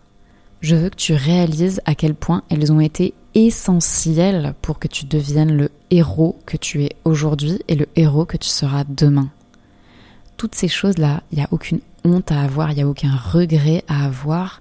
je 0.61 0.75
veux 0.75 0.91
que 0.91 0.97
tu 0.97 1.15
réalises 1.15 1.81
à 1.85 1.95
quel 1.95 2.17
point 2.17 2.43
elles 2.51 2.73
ont 2.73 2.81
été 2.81 3.15
essentielles 3.37 4.55
pour 4.61 4.81
que 4.81 4.89
tu 4.89 5.05
deviennes 5.05 5.57
le 5.57 5.71
héros 5.93 6.37
que 6.47 6.57
tu 6.57 6.83
es 6.83 6.97
aujourd'hui 7.05 7.61
et 7.69 7.77
le 7.77 7.87
héros 7.95 8.25
que 8.25 8.39
tu 8.39 8.49
seras 8.49 8.83
demain. 8.89 9.31
Toutes 10.37 10.57
ces 10.57 10.67
choses-là, 10.67 11.23
il 11.31 11.39
n'y 11.39 11.45
a 11.45 11.49
aucune 11.53 11.79
honte 12.05 12.33
à 12.33 12.41
avoir, 12.41 12.71
il 12.71 12.77
n'y 12.77 12.83
a 12.83 12.89
aucun 12.89 13.15
regret 13.15 13.85
à 13.89 14.05
avoir. 14.05 14.61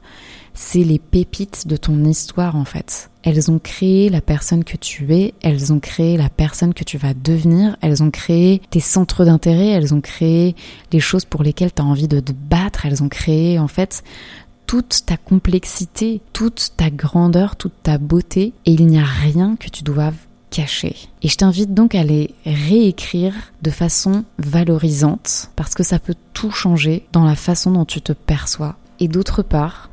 C'est 0.53 0.83
les 0.83 0.99
pépites 0.99 1.67
de 1.67 1.77
ton 1.77 2.03
histoire 2.03 2.55
en 2.55 2.65
fait. 2.65 3.09
Elles 3.23 3.49
ont 3.51 3.59
créé 3.59 4.09
la 4.09 4.19
personne 4.19 4.63
que 4.63 4.75
tu 4.75 5.13
es, 5.13 5.33
elles 5.41 5.71
ont 5.71 5.79
créé 5.79 6.17
la 6.17 6.29
personne 6.29 6.73
que 6.73 6.83
tu 6.83 6.97
vas 6.97 7.13
devenir, 7.13 7.77
elles 7.81 8.03
ont 8.03 8.11
créé 8.11 8.61
tes 8.69 8.79
centres 8.79 9.23
d'intérêt, 9.23 9.67
elles 9.67 9.93
ont 9.93 10.01
créé 10.01 10.55
les 10.91 10.99
choses 10.99 11.25
pour 11.25 11.43
lesquelles 11.43 11.73
tu 11.73 11.81
as 11.81 11.85
envie 11.85 12.07
de 12.07 12.19
te 12.19 12.31
battre, 12.31 12.85
elles 12.85 13.03
ont 13.03 13.09
créé 13.09 13.59
en 13.59 13.67
fait 13.67 14.03
toute 14.65 15.05
ta 15.05 15.17
complexité, 15.17 16.21
toute 16.33 16.71
ta 16.77 16.89
grandeur, 16.89 17.55
toute 17.55 17.83
ta 17.83 17.97
beauté, 17.97 18.53
et 18.65 18.71
il 18.71 18.87
n'y 18.87 18.99
a 18.99 19.05
rien 19.05 19.55
que 19.55 19.69
tu 19.69 19.83
doives 19.83 20.15
caché. 20.51 20.95
Et 21.23 21.27
je 21.27 21.37
t'invite 21.37 21.73
donc 21.73 21.95
à 21.95 22.03
les 22.03 22.35
réécrire 22.45 23.33
de 23.63 23.71
façon 23.71 24.23
valorisante 24.37 25.49
parce 25.55 25.73
que 25.73 25.81
ça 25.81 25.97
peut 25.97 26.15
tout 26.33 26.51
changer 26.51 27.07
dans 27.11 27.23
la 27.23 27.35
façon 27.35 27.71
dont 27.71 27.85
tu 27.85 28.01
te 28.01 28.13
perçois. 28.13 28.75
Et 28.99 29.07
d'autre 29.07 29.41
part, 29.41 29.89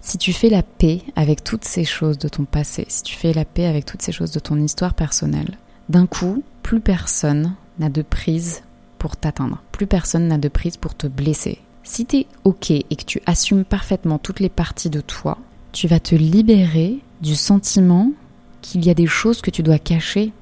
si 0.00 0.18
tu 0.18 0.34
fais 0.34 0.50
la 0.50 0.62
paix 0.62 1.00
avec 1.16 1.44
toutes 1.44 1.64
ces 1.64 1.84
choses 1.84 2.18
de 2.18 2.28
ton 2.28 2.44
passé, 2.44 2.84
si 2.88 3.02
tu 3.02 3.16
fais 3.16 3.32
la 3.32 3.46
paix 3.46 3.66
avec 3.66 3.86
toutes 3.86 4.02
ces 4.02 4.12
choses 4.12 4.32
de 4.32 4.40
ton 4.40 4.60
histoire 4.60 4.94
personnelle, 4.94 5.56
d'un 5.88 6.06
coup, 6.06 6.42
plus 6.62 6.80
personne 6.80 7.54
n'a 7.78 7.88
de 7.88 8.02
prise 8.02 8.62
pour 8.98 9.16
t'atteindre. 9.16 9.62
Plus 9.72 9.86
personne 9.86 10.28
n'a 10.28 10.38
de 10.38 10.48
prise 10.48 10.76
pour 10.76 10.94
te 10.94 11.06
blesser. 11.06 11.58
Si 11.82 12.04
tu 12.04 12.18
es 12.18 12.26
OK 12.44 12.70
et 12.70 12.84
que 12.84 13.04
tu 13.04 13.22
assumes 13.26 13.64
parfaitement 13.64 14.18
toutes 14.18 14.40
les 14.40 14.48
parties 14.48 14.90
de 14.90 15.00
toi, 15.00 15.38
tu 15.72 15.88
vas 15.88 16.00
te 16.00 16.14
libérer 16.14 16.98
du 17.22 17.34
sentiment 17.34 18.12
qu'il 18.60 18.84
y 18.84 18.90
a 18.90 18.94
des 18.94 19.06
choses 19.06 19.40
que 19.40 19.50
tu 19.50 19.62
dois 19.62 19.78
cacher 19.78 20.32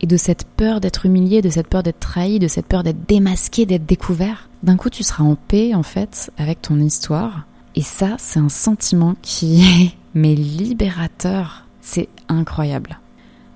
et 0.00 0.06
de 0.06 0.16
cette 0.16 0.44
peur 0.44 0.80
d'être 0.80 1.06
humilié, 1.06 1.42
de 1.42 1.50
cette 1.50 1.68
peur 1.68 1.82
d'être 1.82 2.00
trahi, 2.00 2.38
de 2.38 2.48
cette 2.48 2.66
peur 2.66 2.82
d'être 2.82 3.06
démasqué, 3.06 3.66
d'être 3.66 3.86
découvert. 3.86 4.48
D'un 4.62 4.76
coup, 4.76 4.90
tu 4.90 5.02
seras 5.02 5.24
en 5.24 5.36
paix 5.36 5.74
en 5.74 5.82
fait 5.82 6.32
avec 6.38 6.60
ton 6.60 6.78
histoire. 6.80 7.46
Et 7.74 7.82
ça, 7.82 8.16
c'est 8.18 8.40
un 8.40 8.48
sentiment 8.48 9.14
qui 9.22 9.62
est 9.82 9.94
mais 10.14 10.34
libérateur. 10.34 11.66
C'est 11.80 12.08
incroyable. 12.28 12.98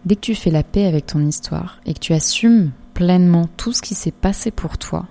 Dès 0.05 0.15
que 0.15 0.21
tu 0.21 0.35
fais 0.35 0.51
la 0.51 0.63
paix 0.63 0.87
avec 0.87 1.07
ton 1.07 1.25
histoire 1.27 1.81
et 1.85 1.95
que 1.95 1.99
tu 1.99 2.13
assumes 2.13 2.71
pleinement 2.95 3.49
tout 3.57 3.73
ce 3.73 3.83
qui 3.83 3.95
s'est 3.95 4.13
passé 4.13 4.51
pour 4.51 4.79
toi, 4.79 5.07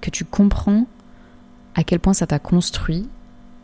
que 0.00 0.10
tu 0.10 0.24
comprends 0.24 0.86
à 1.74 1.84
quel 1.84 2.00
point 2.00 2.14
ça 2.14 2.26
t'a 2.26 2.38
construit, 2.38 3.08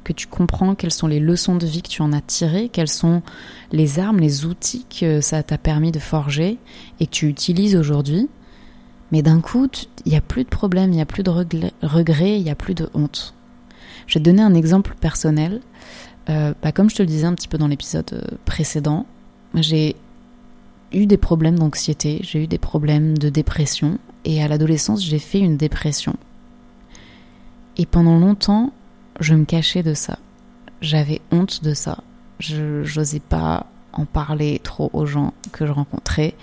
que 0.05 0.13
tu 0.13 0.27
comprends 0.27 0.75
quelles 0.75 0.93
sont 0.93 1.07
les 1.07 1.21
leçons 1.21 1.57
de 1.57 1.67
vie 1.67 1.83
que 1.83 1.89
tu 1.89 2.03
en 2.03 2.13
as 2.13 2.21
tirées, 2.21 2.69
quelles 2.69 2.89
sont 2.89 3.23
les 3.71 3.99
armes, 3.99 4.19
les 4.19 4.45
outils 4.45 4.87
que 4.89 5.21
ça 5.21 5.43
t'a 5.43 5.59
permis 5.59 5.93
de 5.93 5.99
forger 5.99 6.59
et 7.01 7.07
que 7.07 7.11
tu 7.11 7.29
utilises 7.29 7.77
aujourd'hui, 7.77 8.29
Mais 9.11 9.23
d'un 9.23 9.41
coup, 9.41 9.69
il 10.07 10.11
n'y 10.11 10.17
a 10.17 10.23
plus 10.23 10.45
de 10.45 10.49
problème, 10.49 10.91
il 10.91 10.97
n'y 10.97 11.03
a 11.03 11.07
plus 11.07 11.23
de 11.23 11.31
regret, 11.31 12.39
il 12.39 12.45
n'y 12.45 12.51
a 12.51 12.55
plus 12.55 12.75
de 12.75 12.89
honte. 12.95 13.35
Je 14.07 14.15
vais 14.15 14.21
te 14.21 14.25
donner 14.25 14.43
un 14.43 14.55
exemple 14.55 14.95
personnel. 15.01 15.61
Euh, 16.29 16.55
bah, 16.63 16.73
comme 16.73 16.89
je 16.89 16.97
te 16.97 17.03
le 17.03 17.09
disais 17.09 17.27
un 17.27 17.35
petit 17.35 17.49
peu 17.49 17.59
dans 17.59 17.69
l'épisode 17.69 18.11
euh, 18.13 18.37
précédent, 18.45 19.07
j'ai 19.55 19.97
eu 20.93 21.07
des 21.07 21.17
problèmes 21.17 21.59
d'anxiété, 21.59 22.21
j'ai 22.23 22.45
eu 22.45 22.47
des 22.47 22.59
problèmes 22.59 23.19
de 23.19 23.29
dépression, 23.29 23.99
et 24.25 24.43
à 24.43 24.49
l'adolescence, 24.49 25.05
j'ai 25.05 25.19
fait 25.19 25.41
une 25.41 25.57
dépression. 25.57 26.17
Et 27.77 27.87
pendant 27.87 28.19
longtemps, 28.19 28.73
je 29.23 29.35
me 29.35 29.45
cachais 29.45 29.83
de 29.83 29.95
ça. 29.95 30.19
J'avais 30.81 31.21
honte 31.31 31.63
de 31.63 31.75
ça. 31.75 31.99
Je 32.39 32.83
n'osais 32.97 33.21
pas 33.21 33.67
en 33.93 34.05
parler 34.05 34.61
trop 34.63 34.91
aux 34.93 35.07
gens 35.07 35.33
que 35.53 35.67
je 35.67 35.73
rencontrais. 35.73 36.35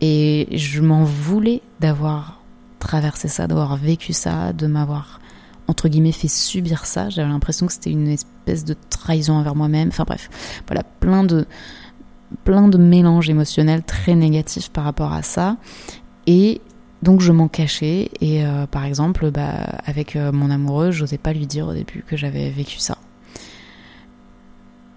Et 0.00 0.48
je 0.52 0.80
m'en 0.82 1.04
voulais 1.04 1.62
d'avoir 1.80 2.40
traversé 2.78 3.28
ça, 3.28 3.46
d'avoir 3.46 3.76
vécu 3.76 4.12
ça, 4.12 4.52
de 4.52 4.66
m'avoir, 4.66 5.20
entre 5.68 5.88
guillemets, 5.88 6.12
fait 6.12 6.28
subir 6.28 6.84
ça. 6.86 7.08
J'avais 7.08 7.28
l'impression 7.28 7.66
que 7.66 7.72
c'était 7.72 7.90
une 7.90 8.08
espèce 8.08 8.64
de 8.64 8.74
trahison 8.90 9.34
envers 9.34 9.54
moi-même. 9.54 9.88
Enfin 9.88 10.04
bref, 10.04 10.28
voilà, 10.66 10.82
plein 10.82 11.24
de, 11.24 11.46
plein 12.44 12.68
de 12.68 12.78
mélanges 12.78 13.30
émotionnels 13.30 13.82
très 13.82 14.14
négatifs 14.14 14.70
par 14.70 14.84
rapport 14.84 15.12
à 15.12 15.22
ça. 15.22 15.56
Et 16.26 16.60
donc 17.06 17.20
je 17.20 17.30
m'en 17.30 17.46
cachais 17.46 18.10
et 18.20 18.44
euh, 18.44 18.66
par 18.66 18.84
exemple 18.84 19.30
bah, 19.30 19.52
avec 19.84 20.16
euh, 20.16 20.32
mon 20.32 20.50
amoureux, 20.50 20.90
j'osais 20.90 21.18
pas 21.18 21.32
lui 21.32 21.46
dire 21.46 21.68
au 21.68 21.72
début 21.72 22.04
que 22.04 22.16
j'avais 22.16 22.50
vécu 22.50 22.80
ça. 22.80 22.98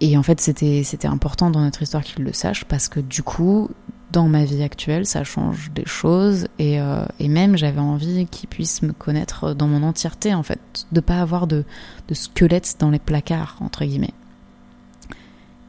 Et 0.01 0.18
en 0.18 0.24
fait 0.24 0.42
c'était 0.42 1.08
important 1.08 1.51
dans 1.51 1.62
notre 1.62 1.84
histoire 1.84 2.04
qu'il 2.04 2.24
le 2.24 2.34
sache 2.34 2.66
parce 2.66 2.88
que 2.88 3.00
du 3.00 3.22
coup 3.22 3.70
dans 4.12 4.28
ma 4.28 4.44
vie 4.44 4.63
actuelle 4.63 5.06
ça 5.06 5.24
change 5.24 5.70
des 5.75 5.86
choses 5.86 6.48
et, 6.58 6.82
euh, 6.82 7.06
et 7.20 7.28
même 7.28 7.58
j'avais 7.58 7.80
envie 7.80 8.25
qu'il 8.25 8.50
puisse 8.50 8.82
me 8.82 8.92
connaître 8.92 9.54
dans 9.54 9.68
mon 9.68 9.84
entièreté 9.84 10.34
en 10.34 10.42
fait, 10.42 10.88
de 10.92 11.01
pas 11.01 11.22
avoir 11.22 11.46
de, 11.46 11.63
de 12.08 12.13
squelette 12.16 12.78
dans 12.80 12.89
les 12.89 12.98
placards 12.98 13.58
entre 13.60 13.86
guillemets. 13.86 14.16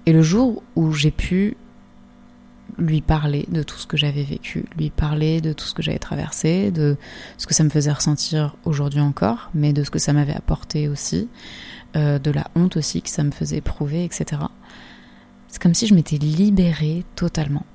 Et 0.06 0.14
le 0.14 0.22
jour 0.22 0.62
où 0.74 0.90
j'ai 0.92 1.10
pu 1.10 1.58
lui 2.80 3.00
parler 3.00 3.46
de 3.50 3.62
tout 3.62 3.76
ce 3.76 3.86
que 3.86 3.96
j'avais 3.96 4.22
vécu, 4.22 4.64
lui 4.76 4.90
parler 4.90 5.40
de 5.40 5.52
tout 5.52 5.64
ce 5.64 5.74
que 5.74 5.82
j'avais 5.82 5.98
traversé, 5.98 6.70
de 6.70 6.96
ce 7.36 7.46
que 7.46 7.54
ça 7.54 7.62
me 7.62 7.70
faisait 7.70 7.92
ressentir 7.92 8.56
aujourd'hui 8.64 9.00
encore, 9.00 9.50
mais 9.54 9.72
de 9.72 9.84
ce 9.84 9.90
que 9.90 9.98
ça 9.98 10.12
m'avait 10.12 10.34
apporté 10.34 10.88
aussi, 10.88 11.28
euh, 11.96 12.18
de 12.18 12.30
la 12.30 12.46
honte 12.54 12.76
aussi 12.76 13.02
que 13.02 13.10
ça 13.10 13.22
me 13.22 13.30
faisait 13.30 13.58
éprouver, 13.58 14.04
etc. 14.04 14.42
C'est 15.48 15.60
comme 15.60 15.74
si 15.74 15.86
je 15.86 15.94
m'étais 15.94 16.16
libérée 16.16 17.04
totalement. 17.16 17.66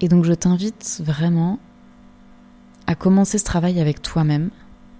Et 0.00 0.08
donc 0.08 0.24
je 0.24 0.32
t'invite 0.32 1.02
vraiment 1.04 1.58
à 2.86 2.94
commencer 2.94 3.38
ce 3.38 3.44
travail 3.44 3.80
avec 3.80 4.00
toi-même 4.00 4.50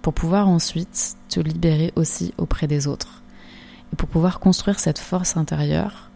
pour 0.01 0.13
pouvoir 0.13 0.47
ensuite 0.47 1.15
te 1.29 1.39
libérer 1.39 1.91
aussi 1.95 2.33
auprès 2.37 2.67
des 2.67 2.87
autres. 2.87 3.23
Et 3.91 3.95
pour 3.95 4.07
pouvoir 4.07 4.39
construire 4.39 4.79
cette 4.79 4.99
force 4.99 5.37
intérieure 5.37 6.10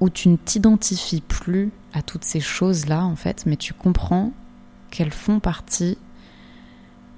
où 0.00 0.08
tu 0.08 0.28
ne 0.28 0.36
t'identifies 0.36 1.20
plus 1.20 1.70
à 1.92 2.02
toutes 2.02 2.24
ces 2.24 2.40
choses-là, 2.40 3.04
en 3.04 3.16
fait, 3.16 3.44
mais 3.46 3.56
tu 3.56 3.74
comprends 3.74 4.32
qu'elles 4.90 5.12
font 5.12 5.40
partie 5.40 5.98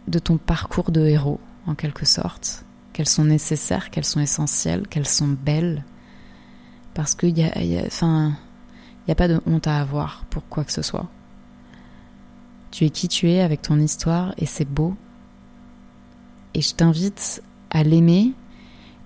de 0.08 0.18
ton 0.18 0.36
parcours 0.36 0.90
de 0.90 1.06
héros, 1.06 1.40
en 1.66 1.74
quelque 1.74 2.04
sorte, 2.04 2.64
qu'elles 2.92 3.08
sont 3.08 3.24
nécessaires, 3.24 3.90
qu'elles 3.90 4.04
sont 4.04 4.20
essentielles, 4.20 4.88
qu'elles 4.88 5.08
sont 5.08 5.28
belles, 5.28 5.84
parce 6.94 7.14
qu'il 7.14 7.38
y 7.38 7.44
a, 7.44 7.62
il 7.62 7.70
n'y 7.70 9.12
a 9.12 9.14
pas 9.14 9.28
de 9.28 9.40
honte 9.46 9.66
à 9.66 9.80
avoir 9.80 10.24
pour 10.28 10.46
quoi 10.48 10.64
que 10.64 10.72
ce 10.72 10.82
soit. 10.82 11.08
Tu 12.70 12.84
es 12.84 12.90
qui 12.90 13.08
tu 13.08 13.30
es 13.30 13.40
avec 13.40 13.62
ton 13.62 13.78
histoire 13.78 14.34
et 14.38 14.46
c'est 14.46 14.64
beau. 14.68 14.96
Et 16.54 16.62
je 16.62 16.74
t'invite 16.74 17.42
à 17.70 17.82
l'aimer 17.82 18.32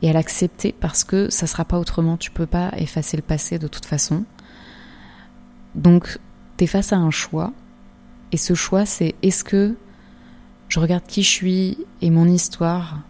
et 0.03 0.11
à 0.11 0.13
l'accepter 0.13 0.75
parce 0.79 1.05
que 1.05 1.31
ça 1.31 1.47
sera 1.47 1.65
pas 1.65 1.79
autrement. 1.79 2.17
Tu 2.17 2.31
peux 2.31 2.47
pas 2.47 2.73
effacer 2.77 3.17
le 3.17 3.23
passé 3.23 3.59
de 3.59 3.69
toute 3.69 3.87
façon. 3.87 4.25
Donc, 5.75 6.19
tu 6.57 6.67
face 6.67 6.93
à 6.93 6.97
un 6.97 7.11
choix. 7.11 7.53
Et 8.33 8.37
ce 8.37 8.55
choix, 8.55 8.87
c'est 8.87 9.15
est-ce 9.23 9.45
que 9.45 9.77
je 10.69 10.81
regarde 10.81 11.05
qui 11.07 11.23
je 11.23 11.31
suis 11.31 11.79
et 12.03 12.11
mon 12.11 12.27
histoire 12.27 13.01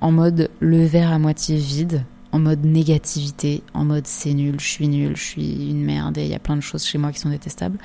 en 0.00 0.12
mode 0.12 0.50
le 0.60 0.84
verre 0.84 1.12
à 1.12 1.18
moitié 1.18 1.56
vide, 1.56 2.04
en 2.32 2.38
mode 2.38 2.64
négativité, 2.64 3.62
en 3.72 3.84
mode 3.84 4.06
c'est 4.06 4.34
nul, 4.34 4.58
je 4.58 4.66
suis 4.66 4.88
nul, 4.88 5.16
je 5.16 5.22
suis 5.22 5.70
une 5.70 5.84
merde 5.84 6.18
et 6.18 6.24
il 6.24 6.30
y 6.30 6.34
a 6.34 6.40
plein 6.40 6.56
de 6.56 6.60
choses 6.60 6.84
chez 6.84 6.98
moi 6.98 7.12
qui 7.12 7.20
sont 7.20 7.30
détestables. 7.30 7.78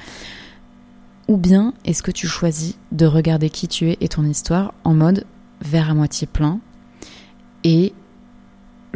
Ou 1.27 1.37
bien 1.37 1.73
est-ce 1.85 2.01
que 2.01 2.11
tu 2.11 2.27
choisis 2.27 2.77
de 2.91 3.05
regarder 3.05 3.49
qui 3.49 3.67
tu 3.67 3.89
es 3.89 3.97
et 4.01 4.07
ton 4.07 4.23
histoire 4.23 4.73
en 4.83 4.93
mode 4.93 5.25
verre 5.61 5.91
à 5.91 5.93
moitié 5.93 6.27
plein 6.27 6.59
et 7.63 7.93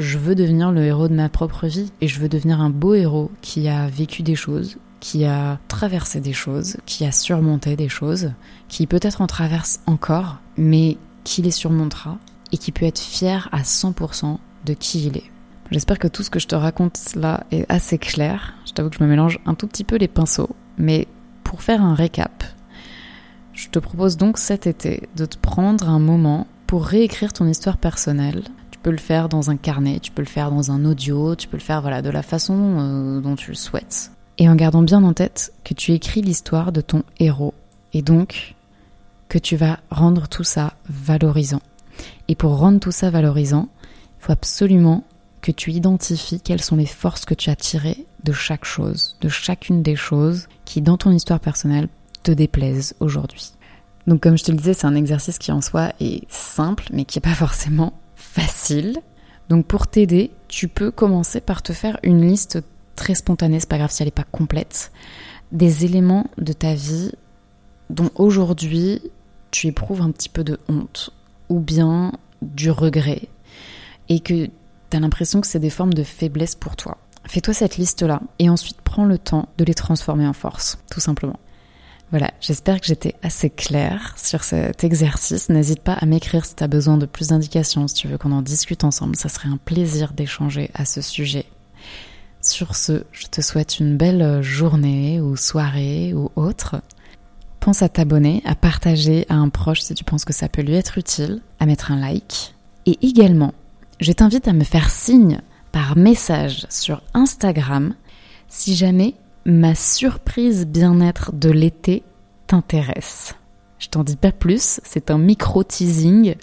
je 0.02 0.18
veux 0.18 0.36
devenir 0.36 0.72
le 0.72 0.84
héros 0.84 1.08
de 1.08 1.14
ma 1.14 1.30
propre 1.30 1.68
vie 1.68 1.92
et 2.02 2.08
je 2.08 2.20
veux 2.20 2.30
devenir 2.30 2.60
un 2.60 2.70
beau 2.70 2.96
héros 2.96 3.32
qui 3.42 3.68
a 3.68 3.88
vécu 3.88 4.24
des 4.24 4.36
choses, 4.36 4.78
qui 5.00 5.26
a 5.26 5.60
traversé 5.68 6.20
des 6.20 6.34
choses, 6.34 6.78
qui 6.86 7.06
a 7.06 7.12
surmonté 7.12 7.76
des 7.76 7.90
choses, 7.90 8.32
qui 8.68 8.88
peut-être 8.88 9.22
en 9.22 9.28
traverse 9.28 9.80
encore, 9.86 10.38
mais 10.58 10.98
qui 11.24 11.42
les 11.42 11.52
surmontera 11.52 12.18
et 12.52 12.58
qui 12.58 12.72
peut 12.72 12.86
être 12.86 13.00
fier 13.00 13.48
à 13.52 13.62
100% 13.62 14.38
de 14.66 14.74
qui 14.74 15.06
il 15.06 15.18
est. 15.18 15.32
J'espère 15.70 16.00
que 16.00 16.08
tout 16.08 16.24
ce 16.24 16.30
que 16.30 16.40
je 16.40 16.48
te 16.48 16.56
raconte 16.56 17.16
là 17.16 17.46
est 17.52 17.66
assez 17.70 17.98
clair. 17.98 18.56
Je 18.66 18.74
t'avoue 18.74 18.90
que 18.90 18.98
je 18.98 19.04
me 19.04 19.10
mélange 19.10 19.40
un 19.46 19.54
tout 19.54 19.68
petit 19.68 19.84
peu 19.84 19.98
les 19.98 20.08
pinceaux, 20.08 20.50
mais 20.78 21.08
pour 21.44 21.62
faire 21.62 21.82
un 21.82 21.94
récap, 21.94 22.44
je 23.54 23.70
te 23.70 23.80
propose 23.80 24.18
donc 24.18 24.38
cet 24.38 24.66
été 24.66 25.08
de 25.16 25.26
te 25.26 25.38
prendre 25.38 25.88
un 25.90 26.00
moment 26.00 26.48
pour 26.66 26.86
réécrire 26.86 27.34
ton 27.34 27.48
histoire 27.48 27.78
personnelle 27.78 28.44
peux 28.82 28.92
le 28.92 28.98
faire 28.98 29.30
dans 29.30 29.50
un 29.50 29.58
carnet, 29.58 30.00
tu 30.00 30.12
peux 30.12 30.22
le 30.22 30.28
faire 30.28 30.52
dans 30.52 30.72
un 30.72 30.86
audio, 30.86 31.36
tu 31.36 31.48
peux 31.48 31.58
le 31.58 31.62
faire 31.62 31.82
voilà 31.82 32.02
de 32.02 32.10
la 32.10 32.24
façon 32.24 32.56
euh, 32.56 33.22
dont 33.22 33.36
tu 33.36 33.52
le 33.52 33.56
souhaites. 33.56 34.12
Et 34.38 34.50
en 34.50 34.56
gardant 34.56 34.82
bien 34.82 35.04
en 35.04 35.14
tête 35.14 35.54
que 35.64 35.74
tu 35.74 35.92
écris 35.92 36.22
l'histoire 36.22 36.72
de 36.72 36.82
ton 36.82 37.04
héros 37.20 37.54
et 37.94 38.02
donc 38.02 38.56
que 39.30 39.38
tu 39.38 39.56
vas 39.56 39.80
rendre 39.90 40.28
tout 40.28 40.44
ça 40.44 40.74
valorisant. 40.90 41.62
Et 42.28 42.36
pour 42.36 42.58
rendre 42.58 42.80
tout 42.80 42.92
ça 42.92 43.10
valorisant, 43.10 43.70
il 43.84 44.26
faut 44.26 44.32
absolument 44.32 45.04
que 45.42 45.52
tu 45.52 45.72
identifies 45.72 46.42
quelles 46.42 46.62
sont 46.62 46.76
les 46.76 46.86
forces 46.86 47.26
que 47.26 47.34
tu 47.34 47.50
as 47.50 47.56
tirées 47.56 48.06
de 48.24 48.32
chaque 48.32 48.66
chose, 48.66 49.18
de 49.22 49.30
chacune 49.30 49.82
des 49.82 49.96
choses 49.96 50.48
qui 50.66 50.82
dans 50.82 50.98
ton 50.98 51.12
histoire 51.12 51.40
personnelle 51.40 51.88
te 52.24 52.32
déplaisent 52.32 52.96
aujourd'hui. 53.00 53.54
Donc 54.08 54.22
comme 54.22 54.38
je 54.38 54.44
te 54.44 54.52
le 54.52 54.58
disais, 54.58 54.74
c'est 54.74 54.88
un 54.88 54.96
exercice 54.96 55.38
qui 55.38 55.52
en 55.52 55.62
soi 55.62 55.94
est 56.00 56.24
simple, 56.30 56.86
mais 56.92 57.06
qui 57.06 57.18
n'est 57.18 57.22
pas 57.22 57.36
forcément 57.36 57.94
facile. 58.32 58.98
Donc 59.50 59.66
pour 59.68 59.88
t'aider, 59.88 60.32
tu 60.48 60.68
peux 60.68 60.92
commencer 60.92 61.42
par 61.42 61.62
te 61.62 61.74
faire 61.74 62.00
une 62.04 62.26
liste 62.26 62.64
très 62.96 63.16
spontanée, 63.16 63.60
c'est 63.60 63.70
pas 63.70 63.78
grave 63.78 63.92
si 63.92 64.02
elle 64.02 64.08
n'est 64.08 64.12
pas 64.12 64.24
complète, 64.24 64.92
des 65.52 65.86
éléments 65.86 66.30
de 66.38 66.54
ta 66.54 66.74
vie 66.74 67.12
dont 67.90 68.10
aujourd'hui 68.16 69.02
tu 69.52 69.68
éprouves 69.68 70.02
un 70.02 70.12
petit 70.12 70.30
peu 70.30 70.44
de 70.44 70.60
honte 70.70 71.12
ou 71.50 71.60
bien 71.60 72.14
du 72.42 72.72
regret 72.72 73.28
et 74.08 74.22
que 74.22 74.46
tu 74.46 74.98
as 74.98 75.00
l'impression 75.00 75.42
que 75.42 75.48
c'est 75.48 75.60
des 75.60 75.70
formes 75.70 75.94
de 75.94 76.04
faiblesse 76.04 76.56
pour 76.56 76.76
toi. 76.76 76.98
Fais-toi 77.26 77.54
cette 77.54 77.78
liste-là 77.78 78.22
et 78.40 78.50
ensuite 78.50 78.82
prends 78.82 79.06
le 79.06 79.18
temps 79.18 79.50
de 79.58 79.66
les 79.66 79.74
transformer 79.74 80.26
en 80.26 80.34
force, 80.34 80.80
tout 80.90 81.02
simplement. 81.02 81.40
Voilà, 82.12 82.32
j'espère 82.42 82.82
que 82.82 82.88
j'étais 82.88 83.16
assez 83.24 83.50
claire 83.50 84.14
sur 84.18 84.44
cet 84.44 84.84
exercice. 84.84 85.48
N'hésite 85.48 85.82
pas 85.82 85.94
à 85.94 86.06
m'écrire 86.06 86.46
si 86.46 86.56
tu 86.56 86.64
as 86.64 86.68
besoin 86.68 86.98
de 86.98 87.06
plus 87.06 87.30
d'indications, 87.30 87.88
si 87.88 87.96
tu 87.96 88.10
veux 88.10 88.18
qu'on 88.18 88.34
en 88.34 88.42
discute 88.42 88.84
ensemble. 88.84 89.16
Ça 89.16 89.30
serait 89.30 89.48
un 89.48 89.58
plaisir 89.58 90.12
d'échanger 90.12 90.70
à 90.74 90.84
ce 90.84 91.02
sujet. 91.02 91.46
Sur 92.42 92.76
ce, 92.76 93.06
je 93.14 93.28
te 93.28 93.40
souhaite 93.40 93.80
une 93.80 93.96
belle 93.96 94.42
journée 94.42 95.22
ou 95.22 95.38
soirée 95.38 96.14
ou 96.14 96.30
autre. 96.36 96.82
Pense 97.62 97.82
à 97.82 97.88
t'abonner, 97.88 98.42
à 98.44 98.56
partager 98.56 99.26
à 99.30 99.36
un 99.36 99.48
proche 99.48 99.82
si 99.82 99.94
tu 99.94 100.04
penses 100.04 100.26
que 100.26 100.34
ça 100.34 100.50
peut 100.50 100.64
lui 100.64 100.74
être 100.74 100.98
utile, 100.98 101.42
à 101.60 101.66
mettre 101.66 101.92
un 101.92 102.00
like. 102.00 102.56
Et 102.86 102.98
également, 103.08 103.54
je 104.02 104.12
t'invite 104.12 104.50
à 104.50 104.54
me 104.54 104.66
faire 104.66 104.90
signe 104.90 105.40
par 105.72 105.96
message 105.96 106.66
sur 106.70 107.04
Instagram 107.14 107.94
si 108.50 108.76
jamais 108.76 109.14
ma 109.46 109.76
surprise 109.76 110.66
bien-être 110.68 111.34
de 111.34 111.50
l'été 111.50 112.04
t'intéresse. 112.48 113.36
Je 113.80 113.88
t'en 113.88 114.04
dis 114.04 114.16
pas 114.16 114.32
plus, 114.32 114.80
c'est 114.84 115.10
un 115.10 115.18
micro 115.18 115.64
teasing, 115.64 116.36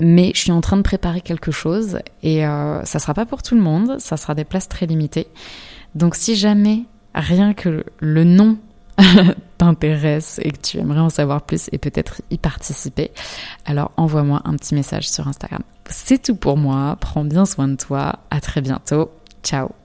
mais 0.00 0.32
je 0.34 0.40
suis 0.40 0.52
en 0.52 0.62
train 0.62 0.78
de 0.78 0.82
préparer 0.82 1.20
quelque 1.20 1.50
chose 1.50 1.98
et 2.22 2.46
euh, 2.46 2.82
ça 2.84 2.98
sera 2.98 3.12
pas 3.12 3.26
pour 3.26 3.42
tout 3.42 3.54
le 3.54 3.60
monde, 3.60 3.96
ça 3.98 4.16
sera 4.16 4.34
des 4.34 4.44
places 4.44 4.68
très 4.68 4.86
limitées. 4.86 5.28
Donc 5.94 6.14
si 6.14 6.36
jamais 6.36 6.84
rien 7.14 7.52
que 7.52 7.84
le 7.98 8.24
nom 8.24 8.56
t'intéresse 9.58 10.40
et 10.42 10.52
que 10.52 10.60
tu 10.60 10.78
aimerais 10.78 11.00
en 11.00 11.10
savoir 11.10 11.42
plus 11.42 11.68
et 11.72 11.76
peut-être 11.76 12.22
y 12.30 12.38
participer, 12.38 13.10
alors 13.66 13.92
envoie-moi 13.98 14.40
un 14.46 14.56
petit 14.56 14.74
message 14.74 15.06
sur 15.10 15.28
Instagram. 15.28 15.62
C'est 15.90 16.22
tout 16.22 16.36
pour 16.36 16.56
moi, 16.56 16.96
prends 16.98 17.24
bien 17.24 17.44
soin 17.44 17.68
de 17.68 17.76
toi, 17.76 18.20
à 18.30 18.40
très 18.40 18.62
bientôt, 18.62 19.10
ciao 19.42 19.79